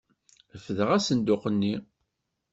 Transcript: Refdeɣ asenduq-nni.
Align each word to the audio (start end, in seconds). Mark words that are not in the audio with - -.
Refdeɣ 0.53 0.89
asenduq-nni. 0.97 1.73